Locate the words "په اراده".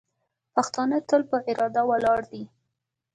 1.31-1.81